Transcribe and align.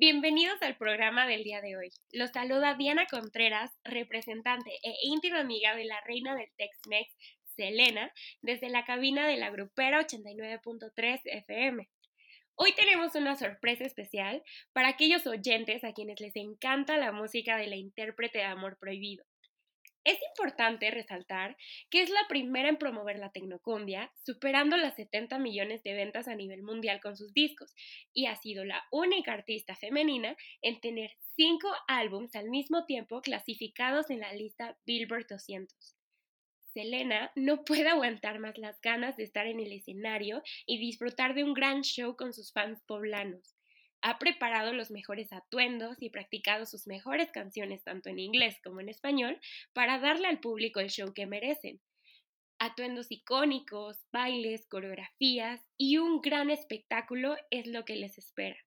Bienvenidos 0.00 0.62
al 0.62 0.76
programa 0.76 1.26
del 1.26 1.42
día 1.42 1.60
de 1.60 1.76
hoy. 1.76 1.90
Los 2.12 2.30
saluda 2.30 2.74
Diana 2.74 3.08
Contreras, 3.10 3.72
representante 3.82 4.70
e 4.84 4.94
íntima 5.02 5.40
amiga 5.40 5.74
de 5.74 5.86
la 5.86 6.00
reina 6.02 6.36
del 6.36 6.48
Tex-Mex, 6.56 7.12
Selena, 7.56 8.12
desde 8.40 8.70
la 8.70 8.84
cabina 8.84 9.26
de 9.26 9.38
la 9.38 9.50
grupera 9.50 10.00
89.3 10.00 11.20
FM. 11.24 11.88
Hoy 12.54 12.72
tenemos 12.76 13.16
una 13.16 13.34
sorpresa 13.34 13.82
especial 13.82 14.44
para 14.72 14.86
aquellos 14.86 15.26
oyentes 15.26 15.82
a 15.82 15.92
quienes 15.92 16.20
les 16.20 16.36
encanta 16.36 16.96
la 16.96 17.10
música 17.10 17.56
de 17.56 17.66
la 17.66 17.74
intérprete 17.74 18.38
de 18.38 18.44
Amor 18.44 18.78
Prohibido. 18.78 19.24
Es 20.08 20.16
importante 20.30 20.90
resaltar 20.90 21.54
que 21.90 22.00
es 22.00 22.08
la 22.08 22.26
primera 22.30 22.70
en 22.70 22.78
promover 22.78 23.18
la 23.18 23.30
tecnocumbia, 23.30 24.10
superando 24.24 24.78
las 24.78 24.96
70 24.96 25.38
millones 25.38 25.82
de 25.82 25.92
ventas 25.92 26.28
a 26.28 26.34
nivel 26.34 26.62
mundial 26.62 26.98
con 27.02 27.14
sus 27.14 27.34
discos, 27.34 27.74
y 28.14 28.24
ha 28.24 28.34
sido 28.36 28.64
la 28.64 28.82
única 28.90 29.34
artista 29.34 29.76
femenina 29.76 30.34
en 30.62 30.80
tener 30.80 31.10
cinco 31.36 31.68
álbums 31.88 32.34
al 32.36 32.48
mismo 32.48 32.86
tiempo 32.86 33.20
clasificados 33.20 34.08
en 34.08 34.20
la 34.20 34.32
lista 34.32 34.78
Billboard 34.86 35.26
200. 35.26 35.76
Selena 36.72 37.30
no 37.34 37.64
puede 37.64 37.90
aguantar 37.90 38.38
más 38.38 38.56
las 38.56 38.80
ganas 38.80 39.14
de 39.18 39.24
estar 39.24 39.46
en 39.46 39.60
el 39.60 39.72
escenario 39.72 40.42
y 40.64 40.78
disfrutar 40.78 41.34
de 41.34 41.44
un 41.44 41.52
gran 41.52 41.82
show 41.82 42.16
con 42.16 42.32
sus 42.32 42.50
fans 42.50 42.82
poblanos 42.86 43.57
ha 44.02 44.18
preparado 44.18 44.72
los 44.72 44.90
mejores 44.90 45.32
atuendos 45.32 45.96
y 46.00 46.10
practicado 46.10 46.66
sus 46.66 46.86
mejores 46.86 47.30
canciones 47.30 47.82
tanto 47.84 48.08
en 48.08 48.18
inglés 48.18 48.58
como 48.62 48.80
en 48.80 48.88
español 48.88 49.40
para 49.72 49.98
darle 49.98 50.28
al 50.28 50.40
público 50.40 50.80
el 50.80 50.90
show 50.90 51.12
que 51.12 51.26
merecen. 51.26 51.80
Atuendos 52.58 53.10
icónicos, 53.10 53.98
bailes, 54.12 54.66
coreografías 54.66 55.64
y 55.76 55.98
un 55.98 56.20
gran 56.20 56.50
espectáculo 56.50 57.36
es 57.50 57.66
lo 57.66 57.84
que 57.84 57.96
les 57.96 58.18
espera. 58.18 58.58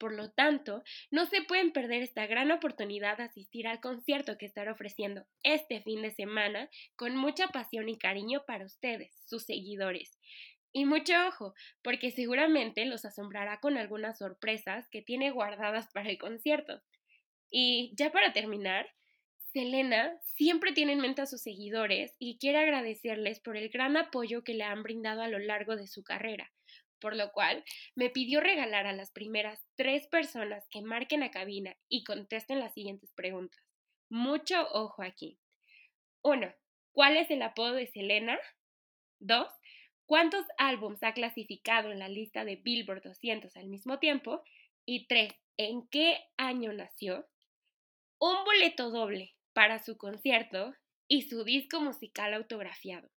Por 0.00 0.14
lo 0.14 0.30
tanto, 0.30 0.82
no 1.10 1.26
se 1.26 1.42
pueden 1.42 1.72
perder 1.72 2.02
esta 2.02 2.26
gran 2.26 2.50
oportunidad 2.50 3.18
de 3.18 3.24
asistir 3.24 3.68
al 3.68 3.80
concierto 3.80 4.38
que 4.38 4.46
estará 4.46 4.72
ofreciendo 4.72 5.26
este 5.42 5.82
fin 5.82 6.00
de 6.00 6.10
semana 6.10 6.70
con 6.96 7.16
mucha 7.16 7.48
pasión 7.48 7.88
y 7.90 7.98
cariño 7.98 8.44
para 8.46 8.64
ustedes, 8.64 9.14
sus 9.26 9.44
seguidores. 9.44 10.18
Y 10.72 10.84
mucho 10.84 11.14
ojo, 11.26 11.54
porque 11.82 12.10
seguramente 12.10 12.84
los 12.84 13.04
asombrará 13.04 13.58
con 13.60 13.76
algunas 13.76 14.18
sorpresas 14.18 14.88
que 14.88 15.02
tiene 15.02 15.30
guardadas 15.30 15.88
para 15.92 16.08
el 16.08 16.18
concierto. 16.18 16.80
Y 17.50 17.92
ya 17.96 18.12
para 18.12 18.32
terminar, 18.32 18.88
Selena 19.52 20.16
siempre 20.22 20.72
tiene 20.72 20.92
en 20.92 21.00
mente 21.00 21.22
a 21.22 21.26
sus 21.26 21.42
seguidores 21.42 22.14
y 22.20 22.38
quiere 22.38 22.58
agradecerles 22.58 23.40
por 23.40 23.56
el 23.56 23.68
gran 23.68 23.96
apoyo 23.96 24.44
que 24.44 24.54
le 24.54 24.62
han 24.62 24.84
brindado 24.84 25.22
a 25.22 25.28
lo 25.28 25.40
largo 25.40 25.74
de 25.74 25.88
su 25.88 26.04
carrera, 26.04 26.52
por 27.00 27.16
lo 27.16 27.32
cual 27.32 27.64
me 27.96 28.10
pidió 28.10 28.40
regalar 28.40 28.86
a 28.86 28.92
las 28.92 29.10
primeras 29.10 29.60
tres 29.74 30.06
personas 30.06 30.68
que 30.70 30.82
marquen 30.82 31.24
a 31.24 31.32
cabina 31.32 31.76
y 31.88 32.04
contesten 32.04 32.60
las 32.60 32.74
siguientes 32.74 33.12
preguntas. 33.12 33.60
Mucho 34.08 34.68
ojo 34.72 35.02
aquí. 35.02 35.38
1. 36.22 36.54
¿Cuál 36.92 37.16
es 37.16 37.30
el 37.30 37.42
apodo 37.42 37.72
de 37.72 37.88
Selena? 37.88 38.38
2. 39.18 39.48
¿Cuántos 40.10 40.44
álbums 40.58 41.04
ha 41.04 41.14
clasificado 41.14 41.92
en 41.92 42.00
la 42.00 42.08
lista 42.08 42.44
de 42.44 42.56
Billboard 42.56 43.04
200 43.04 43.56
al 43.56 43.68
mismo 43.68 44.00
tiempo? 44.00 44.42
Y 44.84 45.06
tres, 45.06 45.32
¿en 45.56 45.86
qué 45.86 46.18
año 46.36 46.72
nació? 46.72 47.28
Un 48.18 48.44
boleto 48.44 48.90
doble 48.90 49.36
para 49.52 49.78
su 49.78 49.96
concierto 49.96 50.74
y 51.06 51.28
su 51.28 51.44
disco 51.44 51.80
musical 51.80 52.34
autografiado. 52.34 53.08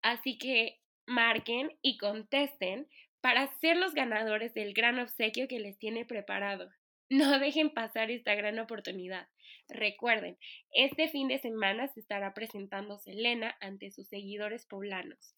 Así 0.00 0.38
que 0.38 0.80
marquen 1.04 1.78
y 1.82 1.98
contesten 1.98 2.88
para 3.20 3.46
ser 3.58 3.76
los 3.76 3.92
ganadores 3.92 4.54
del 4.54 4.72
gran 4.72 4.98
obsequio 5.00 5.46
que 5.46 5.60
les 5.60 5.78
tiene 5.78 6.06
preparado. 6.06 6.70
No 7.10 7.38
dejen 7.38 7.68
pasar 7.68 8.10
esta 8.10 8.34
gran 8.34 8.58
oportunidad. 8.58 9.28
Recuerden, 9.68 10.38
este 10.70 11.06
fin 11.08 11.28
de 11.28 11.38
semana 11.38 11.86
se 11.88 12.00
estará 12.00 12.32
presentando 12.32 12.96
Selena 12.96 13.58
ante 13.60 13.90
sus 13.90 14.08
seguidores 14.08 14.64
poblanos. 14.64 15.36